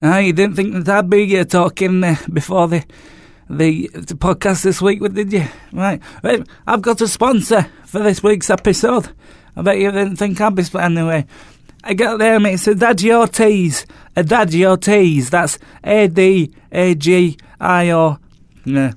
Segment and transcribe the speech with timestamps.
[0.00, 2.84] Ah, you didn't think that I'd be uh, talking uh, before the,
[3.50, 5.44] the the podcast this week, did you?
[5.72, 6.00] Right.
[6.68, 9.10] I've got a sponsor for this week's episode.
[9.56, 11.26] I bet you didn't think I'd be sp- anyway.
[11.82, 12.54] I got there, mate.
[12.54, 13.86] It's Adagio Teas.
[14.14, 15.30] Adagio Teas.
[15.30, 18.18] That's A D A G I O.
[18.64, 18.92] Yeah.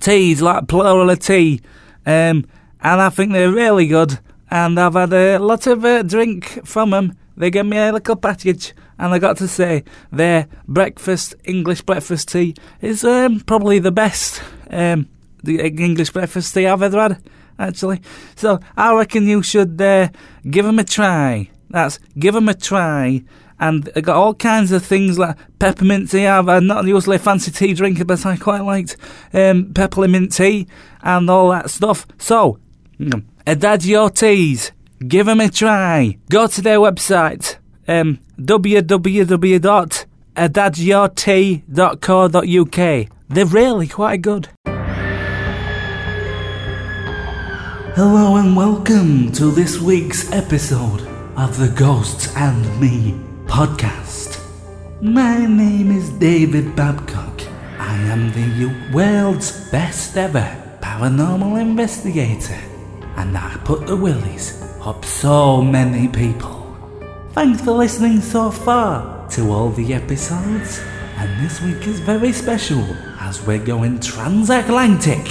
[0.00, 1.62] Teas, like plural of tea.
[2.04, 2.44] Um,
[2.82, 4.18] and I think they're really good.
[4.50, 7.16] And I've had a lot of uh, drink from them.
[7.34, 9.82] They gave me a little package, and I got to say,
[10.12, 15.08] their breakfast, English breakfast tea, is um, probably the best um,
[15.42, 17.22] the English breakfast tea I've ever had,
[17.58, 18.00] actually.
[18.36, 20.08] So I reckon you should uh,
[20.48, 21.50] give them a try.
[21.68, 23.24] That's give them a try.
[23.58, 26.28] And they got all kinds of things like peppermint tea.
[26.28, 28.96] I've I'm not usually a fancy tea drinker, but I quite liked
[29.32, 30.68] um, peppermint tea
[31.02, 32.06] and all that stuff.
[32.18, 32.60] So,
[33.00, 34.70] mm, Adagio Teas,
[35.08, 36.18] give them a try.
[36.30, 37.56] Go to their website,
[37.88, 38.18] um.
[43.28, 44.48] They're really quite good.
[47.94, 51.02] Hello and welcome to this week's episode
[51.36, 53.12] of the Ghosts and Me
[53.46, 54.40] podcast.
[55.02, 57.42] My name is David Babcock.
[57.78, 60.46] I am the world's best ever
[60.80, 62.58] paranormal investigator,
[63.16, 66.61] and I put the willies up so many people.
[67.32, 70.82] Thanks for listening so far to all the episodes,
[71.16, 72.84] and this week is very special
[73.20, 75.26] as we're going transatlantic.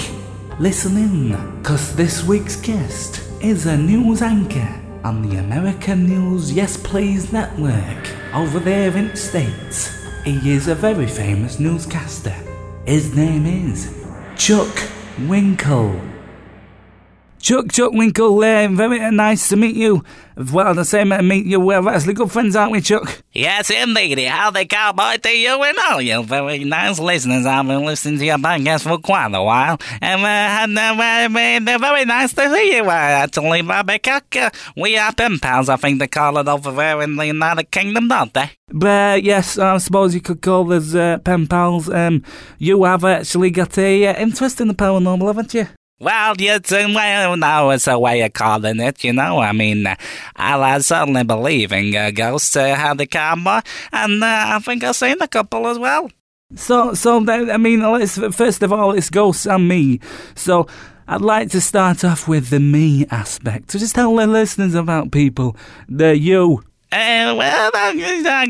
[0.57, 6.75] Listen in, cause this week's guest is a news anchor on the American News Yes
[6.75, 10.03] Please network over there in the States.
[10.23, 12.35] He is a very famous newscaster.
[12.83, 13.95] His name is
[14.35, 14.75] Chuck
[15.27, 16.10] Winkle.
[17.41, 20.03] Chuck, Chuck Winkle, uh, very nice to meet you.
[20.53, 21.59] Well, the same to meet you.
[21.59, 23.23] We're actually good friends, aren't we, Chuck?
[23.33, 24.19] Yes, indeed.
[24.27, 27.45] How the cowboy to you and all you very nice listeners.
[27.45, 31.79] I've been listening to your podcast for quite a while, and, uh, and uh, they're
[31.79, 32.83] very nice to see you.
[32.83, 32.89] Uh,
[33.25, 35.67] actually, Bobby Cook, uh, we are pen pals.
[35.67, 38.51] I think they call it over there in the United Kingdom, don't they?
[38.69, 41.89] But yes, I suppose you could call us uh, pen pals.
[41.89, 42.23] Um,
[42.59, 45.67] you have actually got a uh, interest in the paranormal, haven't you?
[46.01, 46.59] Well, a,
[46.95, 49.37] well, no, it's a way of calling it, you know.
[49.37, 49.95] I mean, uh,
[50.35, 53.61] I certainly believe in uh, ghosts, uh, how the cowboy,
[53.93, 56.09] and uh, I think I've seen a couple as well.
[56.55, 59.99] So, so I mean, let's, first of all, it's ghosts and me.
[60.33, 60.65] So,
[61.07, 63.69] I'd like to start off with the me aspect.
[63.69, 65.55] So, just tell the listeners about people,
[65.87, 66.63] the you.
[66.93, 67.97] Uh, well, I'm,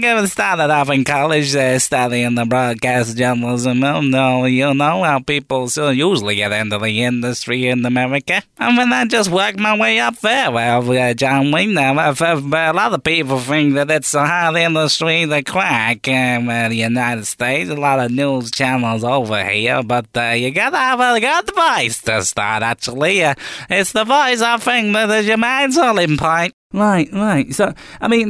[0.01, 3.83] going to start it off in college, uh, studying the broadcast journalism.
[3.83, 8.41] You know, you know how people so usually get into the industry in America.
[8.57, 10.49] I mean, I just worked my way up there.
[10.49, 15.27] Well, uh, John Wayne, uh, a lot of people think that it's a hard industry
[15.27, 17.69] to crack in uh, the United States.
[17.69, 22.01] A lot of news channels over here, but uh, you gotta have a good voice
[22.01, 23.23] to start, actually.
[23.23, 23.35] Uh,
[23.69, 26.55] it's the voice, I think, that is your main selling point.
[26.73, 27.53] Right, right.
[27.53, 28.29] So, I mean,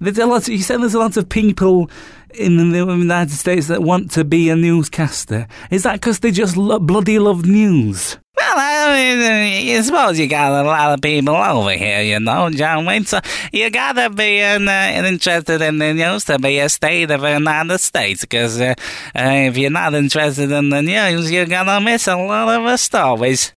[0.00, 0.42] there's a lot.
[0.42, 1.90] Of, you said there's a lot of people
[2.34, 5.46] in the United States that want to be a newscaster.
[5.70, 8.18] Is that because they just lo- bloody love news?
[8.36, 12.50] Well, I mean, I suppose you got a lot of people over here, you know,
[12.50, 13.04] John Wayne.
[13.04, 13.20] So
[13.52, 17.32] you gotta be in, uh, interested in the news to be a state of the
[17.32, 18.22] United States.
[18.22, 18.74] Because uh,
[19.14, 22.76] uh, if you're not interested in the news, you're gonna miss a lot of the
[22.76, 23.52] stories.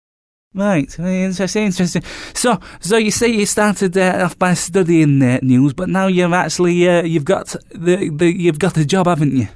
[0.56, 2.04] Right, interesting, interesting.
[2.36, 6.32] So, so you say you started uh, off by studying uh, news, but now you've
[6.32, 9.48] actually uh, you've got the, the you've got a job, haven't you?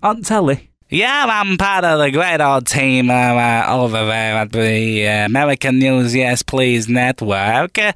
[0.00, 0.70] On telly.
[0.90, 5.26] Yeah, I'm part of the great old team uh, uh, over there at the uh,
[5.26, 7.92] American News Yes Please network, uh,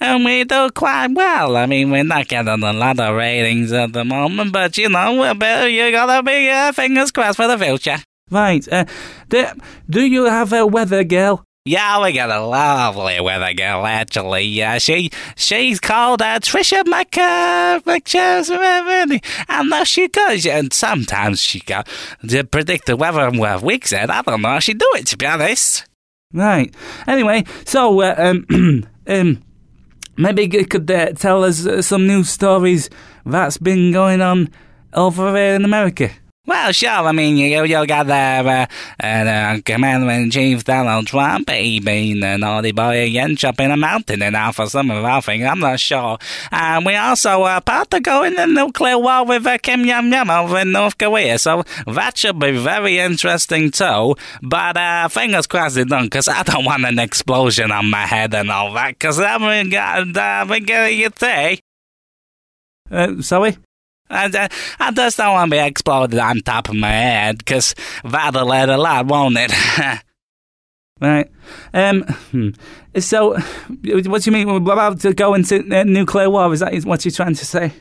[0.00, 1.56] and we do quite well.
[1.56, 5.14] I mean, we're not getting a lot of ratings at the moment, but you know,
[5.18, 8.02] we're, you gotta be uh, fingers crossed for the future.
[8.30, 8.66] Right.
[8.70, 8.84] Uh,
[9.28, 9.46] do,
[9.88, 11.42] do you have a weather girl?
[11.66, 14.42] Yeah, we got a lovely weather girl, actually.
[14.42, 19.20] Yeah, she she's called uh, Trisha Mc, uh, McChesney.
[19.48, 21.82] And she goes, and sometimes she go
[22.28, 23.92] to predict the weather in uh, weeks.
[23.92, 25.84] And I don't know how she do it, to be honest.
[26.32, 26.72] Right.
[27.08, 29.42] Anyway, so uh, um, um,
[30.16, 32.88] maybe you could uh, tell us uh, some news stories
[33.24, 34.50] that's been going on
[34.92, 36.10] over there in America.
[36.46, 36.90] Well, sure.
[36.90, 38.66] I mean, you you got the uh,
[39.04, 41.50] uh, in Chief Donald Trump.
[41.50, 45.20] He been a naughty boy again, jumping a mountain and out for some of our
[45.20, 45.44] things.
[45.44, 46.18] I'm not sure.
[46.52, 50.12] And we also are about to go in the nuclear war with uh, Kim Jong
[50.12, 51.38] Un over in North Korea.
[51.40, 54.14] So that should be very interesting too.
[54.40, 58.32] But uh, fingers crossed it don't, because I don't want an explosion on my head
[58.34, 58.90] and all that.
[58.90, 61.58] Because I'm going to get you say.
[62.88, 63.56] Uh, sorry.
[64.10, 64.48] I, I,
[64.78, 67.74] I just don't want to be exploded on top of my head, 'cause
[68.04, 69.52] that'll hurt a lot, won't it?
[70.98, 71.30] Right.
[71.74, 72.04] Um.
[72.30, 72.48] hmm.
[72.98, 74.64] So, what do you mean?
[74.64, 76.50] We're about to go into uh, nuclear war?
[76.54, 77.72] Is that what you're trying to say?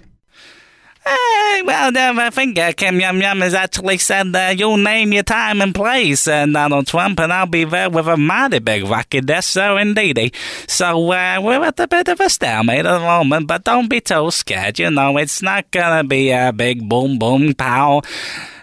[1.07, 5.21] Eh, well, I think uh, Kim Yum Yum has actually said uh, you'll name your
[5.21, 9.27] time and place, uh, Donald Trump, and I'll be there with a mighty big rocket.
[9.27, 10.33] That's so indeedy.
[10.67, 14.01] So uh, we're at a bit of a stalemate at the moment, but don't be
[14.01, 14.79] too scared.
[14.79, 18.01] You know, it's not gonna be a big boom boom pow.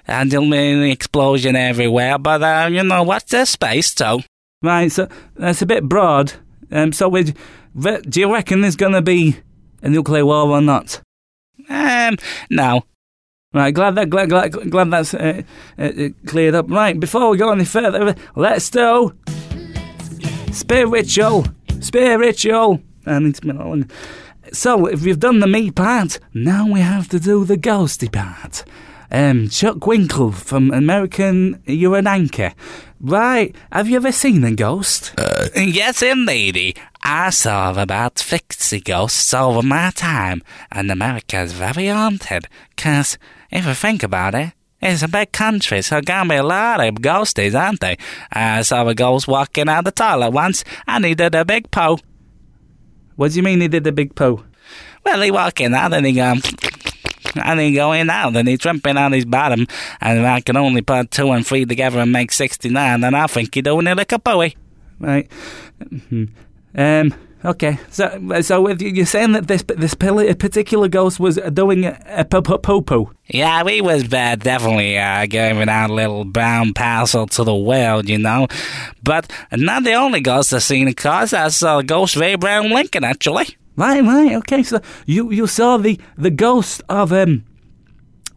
[0.09, 4.19] And an explosion everywhere, but uh, you know what's the space too?
[4.61, 4.91] Right.
[4.91, 6.33] So that's a bit broad.
[6.73, 6.93] Um.
[6.93, 9.37] So, do you reckon there's going to be
[9.81, 11.00] a nuclear war or not?
[11.69, 12.17] Um,
[12.50, 12.82] no.
[13.55, 13.75] Right.
[13.75, 15.43] Glad that glad glad, glad that's uh,
[15.79, 16.70] uh, uh, cleared up.
[16.70, 16.99] Right.
[16.99, 19.14] Before we go any further, let's do
[20.53, 21.47] spiritual,
[21.81, 22.81] spiritual.
[23.05, 23.91] I need to long.
[24.53, 28.64] So, if we've done the me part, now we have to do the ghosty part.
[29.11, 32.55] Um, Chuck Winkle from American You're an Anchor.
[33.04, 35.12] Right, have you ever seen a ghost?
[35.19, 36.76] Uh, yes, indeedy.
[37.02, 40.40] I saw about 50 ghosts over my time,
[40.70, 42.46] and America's very haunted.
[42.76, 43.19] 'Cause
[43.50, 46.94] if you think about it, it's a big country, so gonna be a lot of
[47.02, 47.96] ghosties, aren't they?
[48.32, 51.99] I saw a ghost walking out the toilet once, and he did a big poo.
[53.16, 54.44] What do you mean he did a big poo?
[55.04, 56.34] Well, he walking out, and he go,
[57.37, 59.67] and he going out, and he tripping on his bottom,
[60.00, 63.55] and I can only put two and three together and make 69, and I think
[63.55, 64.56] he doing it like a pooey.
[64.99, 65.31] Right.
[66.75, 67.14] Um.
[67.44, 67.79] Okay.
[67.90, 73.11] So, so you're saying that this this particular ghost was doing a, poo.
[73.26, 78.08] Yeah, we was uh, definitely uh, giving out a little brown parcel to the world,
[78.08, 78.46] you know.
[79.02, 81.32] But not the only ghost I've seen, of course.
[81.32, 83.56] I saw ghost of Abraham Lincoln, actually.
[83.77, 84.03] Right.
[84.03, 84.35] Right.
[84.37, 84.63] Okay.
[84.63, 87.45] So you you saw the the ghost of um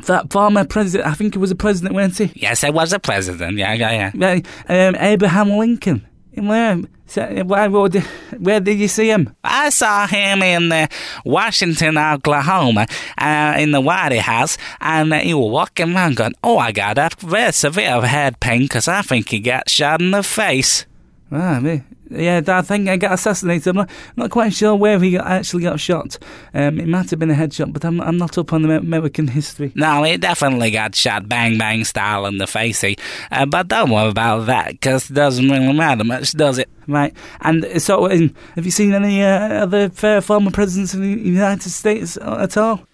[0.07, 1.09] that former president.
[1.09, 2.31] I think he was a president, weren't he?
[2.35, 3.57] Yes, I was a president.
[3.57, 4.39] Yeah, yeah, yeah.
[4.67, 6.05] Um, Abraham Lincoln.
[6.35, 6.81] Where?
[7.07, 8.03] So, where, where, did-
[8.39, 9.33] where did you see him?
[9.43, 10.87] I saw him in uh,
[11.23, 12.87] Washington, Oklahoma,
[13.17, 16.97] uh, in the White House, and uh, he was walking around going, Oh, I got
[16.97, 20.85] a very severe head pain because I think he got shot in the face.
[21.31, 21.83] Ah, me.
[22.11, 23.67] Yeah, I think I got assassinated.
[23.67, 26.19] I'm not, not quite sure where he got, actually got shot.
[26.53, 29.27] Um, it might have been a headshot, but I'm, I'm not up on the American
[29.27, 29.71] history.
[29.75, 32.81] No, he definitely got shot bang bang style in the face.
[32.81, 32.95] he.
[33.31, 36.69] Uh, but don't worry about that because it doesn't really matter much, does it?
[36.87, 37.11] Right.
[37.41, 41.09] And uh, so, um, have you seen any uh, other uh, former presidents of the
[41.09, 42.87] United States at all?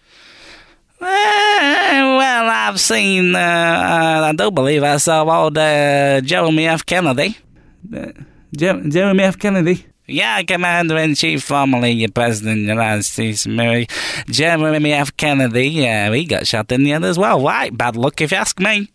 [1.02, 6.86] Uh, well, I've seen, uh, uh, I do believe I saw old Jeremy F.
[6.86, 7.38] Kennedy.
[8.56, 9.38] Jer- Jeremy F.
[9.38, 9.86] Kennedy.
[10.08, 13.94] Yeah, Commander in Chief, formerly President of the United States of America,
[14.28, 15.16] Jeremy F.
[15.16, 15.70] Kennedy.
[15.70, 17.42] Yeah, he got shot in the head as well.
[17.42, 18.92] Right, bad luck if you ask me.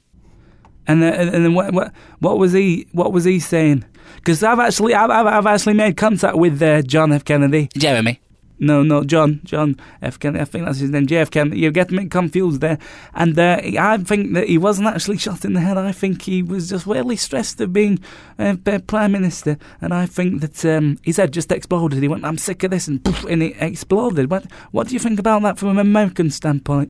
[0.87, 3.85] And uh, and then what, what what was he what was he saying?
[4.17, 7.25] Because I've actually I've, I've I've actually made contact with uh, John F.
[7.25, 7.69] Kennedy.
[7.77, 8.21] Jeremy.
[8.58, 10.19] No, no, John, John F.
[10.19, 10.41] Kennedy.
[10.41, 11.61] I think that's his name, JF Kennedy.
[11.61, 12.79] You're getting me confused there.
[13.14, 15.76] And uh, I think that he wasn't actually shot in the head.
[15.76, 17.99] I think he was just really stressed of being
[18.38, 18.56] uh,
[18.87, 19.58] Prime Minister.
[19.81, 22.03] And I think that um, his head just exploded.
[22.03, 24.31] He went, I'm sick of this, and poof, and it exploded.
[24.31, 26.88] What, what do you think about that from an American standpoint?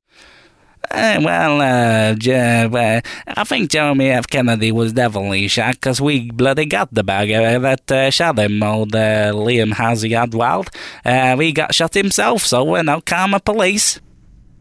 [0.90, 4.26] Uh, well, uh, uh, I think Jeremy F.
[4.28, 8.94] Kennedy was definitely shot because we bloody got the bagger that uh, shot him, old
[8.94, 10.68] uh, Liam Hazy Odwald.
[11.04, 14.00] Uh, we got shot himself, so we're no karma police.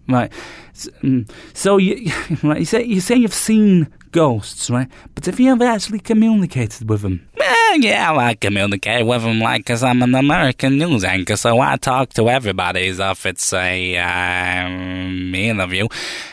[0.08, 0.32] Right.
[0.74, 2.12] S- mm, So you,
[2.44, 4.88] right, you say you say you've seen ghosts, right?
[5.14, 7.28] But have you ever actually communicated with them?
[7.38, 11.76] Eh, yeah, I communicate with him like 'cause I'm an American news anchor, so I
[11.76, 15.88] talk to everybody as if it's a um, interview.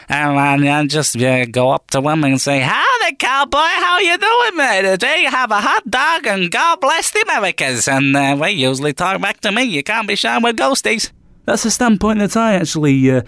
[0.09, 4.17] And I, I just uh, go up to them and say, Howdy, cowboy, how you
[4.19, 4.83] doing, mate?
[4.83, 7.89] Today you have a hot dog and God bless the Americans.
[7.89, 9.65] And uh, they usually talk back to me.
[9.65, 11.11] You can't be shy with ghosties.
[11.47, 13.23] That's a standpoint that I actually uh,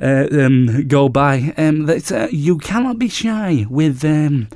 [0.00, 1.52] uh, um, go by.
[1.56, 4.48] Um, that uh, you cannot be shy with um,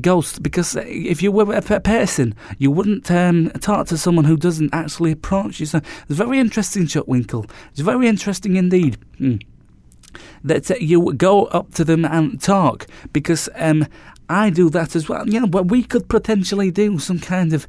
[0.00, 4.24] ghosts because uh, if you were a pe- person, you wouldn't um, talk to someone
[4.24, 5.66] who doesn't actually approach you.
[5.66, 7.46] So it's very interesting, Chuck Winkle.
[7.70, 8.98] It's very interesting indeed.
[9.20, 9.42] Mm.
[10.44, 13.86] That uh, you go up to them and talk because um,
[14.28, 15.26] I do that as well.
[15.28, 17.66] You know, but we could potentially do some kind of.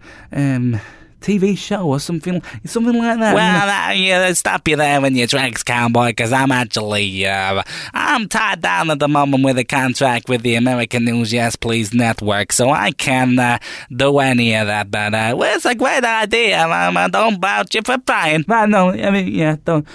[1.24, 3.34] TV show or something, something like that.
[3.34, 7.64] Well, uh, yeah, stop you there in your tracks, cowboy, because I'm actually, uh,
[7.94, 11.94] I'm tied down at the moment with a contract with the American News Yes Please
[11.94, 13.58] Network, so I can uh,
[13.90, 14.92] do any of that.
[14.92, 16.62] But uh, well, it's a great idea.
[16.62, 18.44] Um, I don't vouch you for trying.
[18.44, 19.88] But no, I mean, yeah, don't.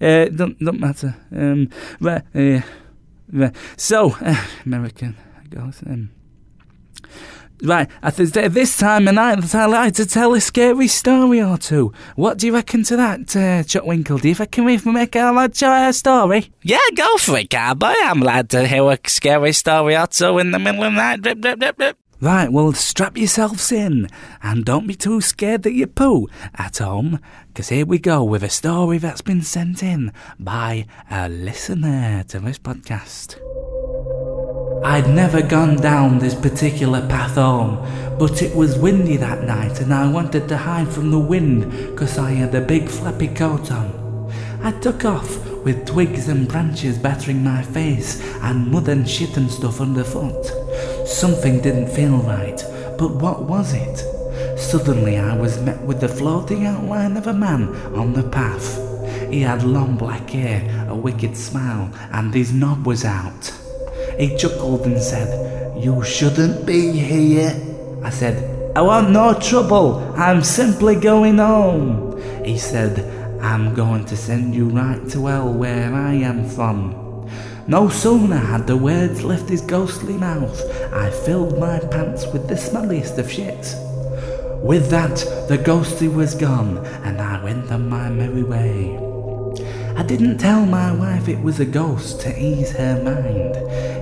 [0.00, 1.16] Uh, don't don't matter.
[1.34, 2.60] Um, right, uh,
[3.32, 3.56] right.
[3.76, 5.16] So uh, American
[5.48, 5.82] goes.
[5.86, 6.10] Um,
[7.62, 11.92] Right, think this time of night I like to tell a scary story or two.
[12.16, 14.18] What do you reckon to that, uh, Chuck Winkle?
[14.18, 16.52] Do you reckon we can make a like, uh, story?
[16.62, 17.94] Yeah, go for it, cowboy.
[18.02, 21.96] I'm glad to hear a scary story or two in the middle of the night.
[22.20, 24.08] Right, well, strap yourselves in
[24.42, 28.42] and don't be too scared that you poo at home, because here we go with
[28.42, 33.38] a story that's been sent in by a listener to this podcast.
[34.84, 37.78] I'd never gone down this particular path home,
[38.18, 42.18] but it was windy that night and I wanted to hide from the wind because
[42.18, 44.30] I had a big flappy coat on.
[44.62, 49.50] I took off with twigs and branches battering my face and mud and shit and
[49.50, 50.44] stuff underfoot.
[51.08, 52.62] Something didn't feel right,
[52.98, 54.58] but what was it?
[54.58, 58.78] Suddenly I was met with the floating outline of a man on the path.
[59.30, 63.63] He had long black hair, a wicked smile, and his knob was out.
[64.18, 67.54] He chuckled and said, You shouldn't be here.
[68.02, 69.98] I said, I want no trouble.
[70.16, 72.20] I'm simply going home.
[72.44, 72.98] He said,
[73.40, 77.04] I'm going to send you right to hell where I am from.
[77.66, 80.60] No sooner had the words left his ghostly mouth,
[80.92, 83.74] I filled my pants with the smelliest of shit.
[84.62, 85.16] With that,
[85.48, 88.98] the ghosty was gone, and I went on my merry way.
[89.96, 93.54] I didn't tell my wife it was a ghost to ease her mind.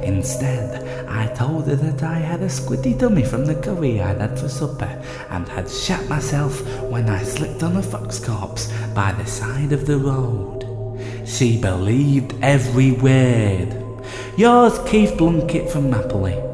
[0.03, 4.39] Instead, I told her that I had a squiddy dummy from the curry I'd had
[4.39, 9.27] for supper and had shat myself when I slipped on a fox corpse by the
[9.27, 10.67] side of the road.
[11.27, 13.77] She believed every word.
[14.37, 16.52] Yours, Keith Blunkett from Napoli.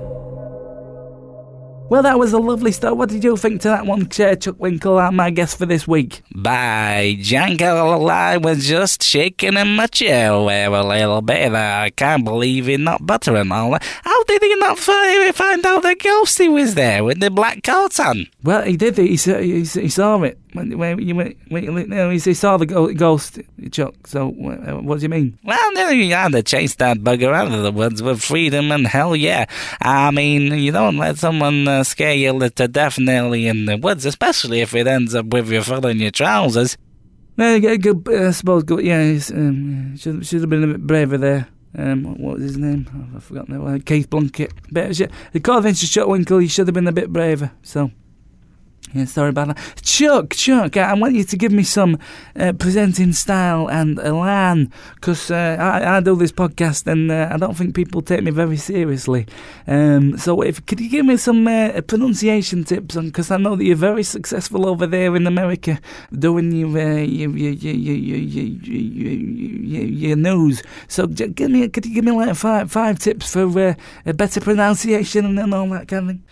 [1.90, 2.98] Well, that was a lovely start.
[2.98, 4.98] What did you think to that one, Chuck Winkle?
[4.98, 6.20] I'm my guest for this week.
[6.34, 11.54] By Jangle, I was just shaking in my chair there a little bit.
[11.54, 13.82] I can't believe he not butter and all that.
[14.04, 17.98] How did he not find out the ghost he was there with the black coat
[17.98, 18.26] on?
[18.42, 18.98] Well, he did.
[18.98, 20.38] He, saw, he saw it.
[20.58, 23.38] When, when, you, when, when, he saw the ghost,
[23.70, 23.94] Chuck.
[24.06, 25.38] So, what do you mean?
[25.44, 29.14] Well, you had to chase that bugger out of the woods with freedom and hell
[29.14, 29.46] yeah.
[29.80, 34.04] I mean, you don't let someone uh, scare you to death nearly in the woods,
[34.04, 36.76] especially if it ends up with your you filling your trousers.
[37.36, 41.48] No, good, I suppose, good, yeah, um, should, should have been a bit braver there.
[41.76, 42.88] Um, what was his name?
[42.92, 43.86] Oh, I've forgotten that.
[43.86, 44.50] Keith Blunkett.
[44.72, 45.00] But,
[45.34, 47.52] according to Chuck Winkle, he should have been a bit braver.
[47.62, 47.92] So.
[48.94, 49.58] Yeah, sorry about that.
[49.82, 51.98] Chuck, Chuck, I want you to give me some
[52.34, 57.36] uh, presenting style and elan, because uh, I, I, do this podcast and uh, I
[57.36, 59.26] don't think people take me very seriously.
[59.66, 62.96] Um, so, if could you give me some uh, pronunciation tips?
[62.96, 65.78] Because I know that you're very successful over there in America
[66.18, 67.94] doing your uh, your, your, your, your,
[69.84, 70.62] your, news.
[70.88, 73.74] So, give me, could you give me like five five tips for uh,
[74.06, 76.24] a better pronunciation and all that kind of thing?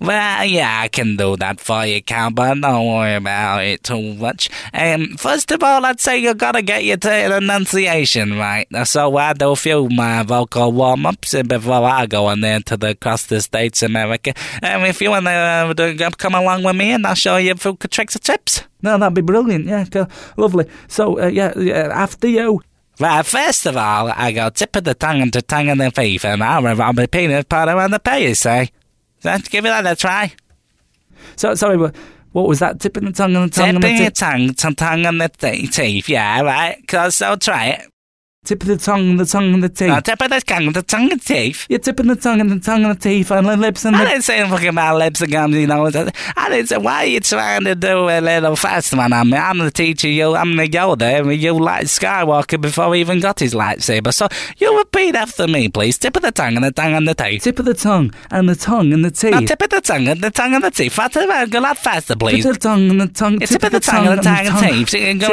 [0.00, 2.54] Well, yeah, I can do that for you, cowboy.
[2.60, 4.50] Don't worry about it too much.
[4.72, 6.98] Um, first of all, I'd say you gotta get your
[7.36, 8.66] enunciation right.
[8.84, 12.90] So I do a few my vocal warm-ups before I go on there to the
[12.90, 14.34] across the states, America.
[14.62, 17.76] Um, if you wanna uh, come along with me, and I'll show you a few
[17.76, 18.62] tricks and tips.
[18.82, 19.66] No, that'd be brilliant.
[19.66, 20.66] Yeah, lovely.
[20.86, 22.62] So, uh, yeah, yeah, after you.
[23.00, 25.90] Well, first of all, I go tip of the tongue and the tongue and the
[25.90, 26.62] teeth, and I'll
[26.92, 28.70] the peanut butter on the pay, you say.
[29.22, 30.32] Let's give it that a try.
[31.38, 31.94] So sorry, but
[32.32, 32.80] what was that?
[32.80, 35.28] Tipping the tongue and the tongue Tipping the tongue, tongue, tongue and the
[35.70, 36.08] teeth.
[36.08, 36.86] Yeah, right.
[36.86, 37.92] Cause I'll try it.
[38.48, 39.88] Tip of the tongue, and the tongue and the teeth.
[39.88, 41.66] No, tip of the tongue, the tongue and teeth.
[41.68, 43.98] You're tipping the tongue and the tongue and the teeth and the lips and the...
[43.98, 45.84] I didn't say anything about lips and gums, you know.
[45.84, 49.36] I didn't say, why are you trying to do a little fast one on me?
[49.36, 53.38] I'm the teacher, you, I'm the Yoda, and you like Skywalker before he even got
[53.38, 54.14] his lightsaber.
[54.14, 55.98] So you repeat after me, please.
[55.98, 57.42] Tip of the tongue and the tongue and the teeth.
[57.42, 59.32] Tip of the tongue and the tongue and the teeth.
[59.32, 60.94] No, tip of the tongue and the tongue and the teeth.
[60.94, 62.44] Faster, go a lot faster, please.
[62.44, 63.38] Tip of the tongue and the tongue.
[63.40, 64.90] Tip of the tongue and the tongue and teeth.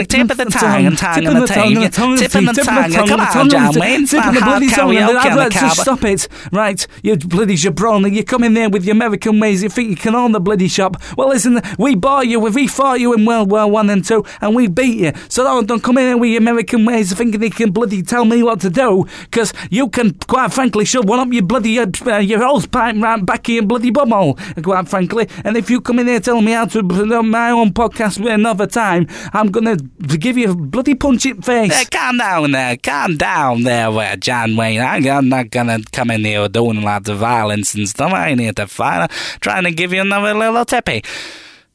[0.10, 2.20] Tip of the tongue and tongue and the teeth.
[2.20, 3.05] Tip of the tongue.
[3.08, 4.96] Come on, the bloody song.
[4.96, 6.28] I'd like to stop it.
[6.52, 8.14] Right, you bloody jabroni.
[8.14, 9.64] You come in there with your American ways.
[9.64, 10.98] You think you can own the bloody shop.
[11.18, 12.40] Well, listen, we bought you.
[12.40, 15.12] We fought you in World War One and Two, and we beat you.
[15.30, 18.26] So don't, don't come in here with your American ways thinking you can bloody tell
[18.26, 21.88] me what to do, because you can, quite frankly, shove one up your bloody uh,
[22.18, 25.28] your hose pipe right back in your bloody bumhole, quite frankly.
[25.44, 28.34] And if you come in here telling me how to do my own podcast with
[28.34, 31.72] another time, I'm gonna give you a bloody punch in face.
[31.72, 32.78] Yeah, calm down there.
[32.78, 34.82] Calm down there John Wayne.
[34.82, 38.12] I'm not gonna come in here doing lots of violence and stuff.
[38.12, 39.04] I ain't here to fight.
[39.04, 41.04] I'm trying to give you another little tippy.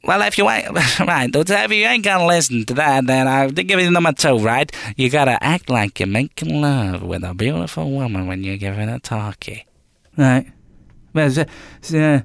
[0.03, 0.67] Well, if you ain't
[0.99, 4.39] right, if you ain't gonna listen to that, then I'll give you number two.
[4.39, 8.89] Right, you gotta act like you're making love with a beautiful woman when you're giving
[8.89, 9.65] a talkie.
[10.17, 10.51] Right.
[11.13, 11.37] Well, it's,
[11.77, 12.21] it's uh,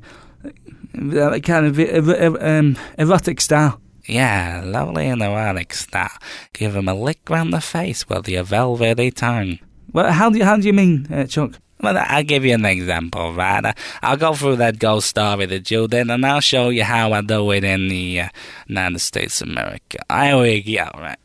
[0.95, 3.81] uh, kind of uh, uh, um, erotic style.
[4.07, 6.11] Yeah, lovely and erotic style.
[6.53, 9.59] Give him a lick round the face with your velvety tongue.
[9.93, 11.59] Well, how do you, how do you mean, uh, Chuck?
[11.81, 13.75] Well, I'll give you an example, right?
[14.03, 17.21] I'll go through that ghost story that you did, and I'll show you how I
[17.21, 18.29] do it in the uh,
[18.67, 19.99] United States of America.
[20.11, 21.19] Here we go, right?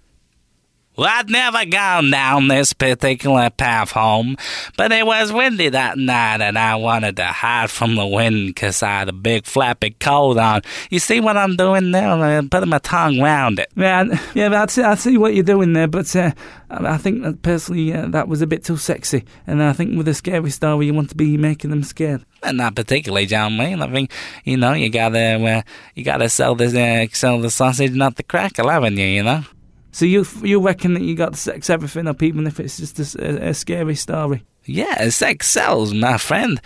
[0.97, 4.35] Well, I'd never gone down this particular path home,
[4.75, 8.83] but it was windy that night and I wanted to hide from the wind 'cause
[8.83, 10.61] I had a big flappy coat on.
[10.89, 12.09] You see what I'm doing there?
[12.09, 13.71] I'm putting my tongue round it.
[13.75, 14.03] Yeah,
[14.35, 16.31] yeah, I see, I see what you're doing there, but uh,
[16.69, 20.09] I think that personally uh, that was a bit too sexy, and I think with
[20.09, 22.25] a scary story you want to be making them scared.
[22.43, 23.81] And not particularly, John Wayne.
[23.81, 24.11] I think
[24.43, 25.61] you know you gotta uh,
[25.95, 29.05] you gotta sell the uh, sell the sausage, not the crackle, haven't you?
[29.05, 29.43] You know.
[29.91, 33.15] So you you reckon that you got to sex everything up, even if it's just
[33.15, 34.45] a, a, a scary story?
[34.65, 36.61] Yeah, sex sells, my friend.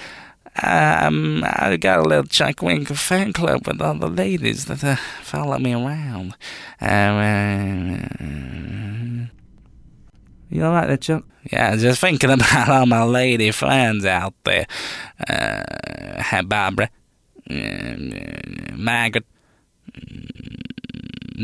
[0.61, 4.95] Um, I got a little Chuck Winkle fan club with all the ladies that uh,
[5.21, 6.35] follow me around.
[6.79, 7.17] Um,
[8.21, 9.27] uh,
[10.49, 11.25] you all right there, Chuck?
[11.51, 14.65] Yeah, just thinking about all my lady friends out there.
[15.27, 16.89] Uh, Barbara,
[17.49, 17.95] uh,
[18.75, 19.25] Margaret,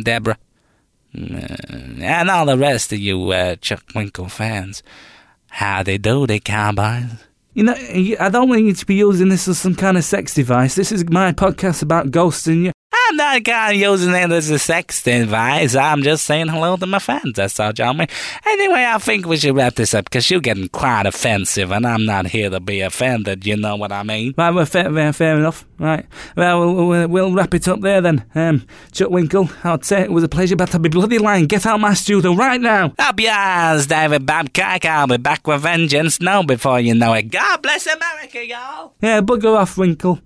[0.04, 0.38] Deborah.
[1.14, 4.84] And all the rest of you uh, Chuck Winkle fans.
[5.50, 7.26] How they do, they cowboys.
[7.54, 7.76] You know,
[8.20, 10.76] I don't want you to be using this as some kind of sex device.
[10.76, 12.72] This is my podcast about ghosts, and you,
[13.22, 15.76] not of using it as a sex device.
[15.76, 17.34] I'm just saying hello to my fans.
[17.36, 18.02] That's all, John.
[18.46, 22.06] Anyway, I think we should wrap this up because you're getting quite offensive, and I'm
[22.06, 23.46] not here to be offended.
[23.46, 24.34] You know what I mean?
[24.38, 25.66] Right, well, fair, fair enough.
[25.78, 26.06] Right.
[26.36, 28.26] Well, we'll, we'll wrap it up there then.
[28.34, 31.46] Um, Chuck Winkle, I'd say it was a pleasure, but I'll be bloody lying.
[31.46, 32.94] Get out my studio right now.
[32.98, 34.84] Up yours, David Babcock.
[34.86, 37.32] I'll be back with vengeance now before you know it.
[37.32, 38.94] God bless America, y'all.
[39.02, 40.20] Yeah, bugger off, Winkle.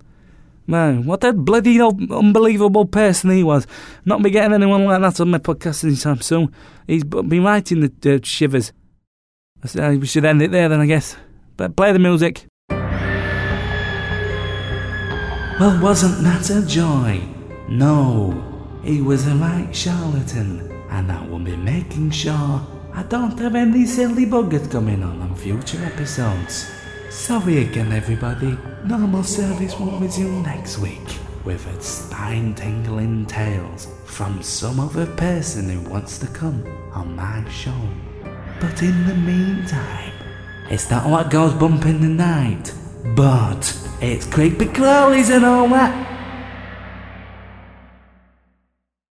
[0.68, 3.68] Man, what a bloody unbelievable person he was.
[4.04, 6.52] Not be getting anyone like that on my podcast anytime soon.
[6.88, 8.72] He's been writing the uh, shivers.
[9.78, 11.16] Uh, we should end it there then, I guess.
[11.56, 12.46] But play the music.
[15.58, 17.22] Well, wasn't that a joy?
[17.68, 23.54] No, he was a right charlatan, and I will be making sure I don't have
[23.54, 26.70] any silly buggers coming on on future episodes.
[27.16, 28.58] Sorry again, everybody.
[28.84, 31.00] Normal service will resume next week
[31.44, 37.42] with its spine tingling tales from some other person who wants to come on my
[37.48, 37.72] show.
[38.60, 40.12] But in the meantime,
[40.70, 42.72] it's not what goes bump in the night,
[43.16, 46.15] but it's creepy crawlies and all that.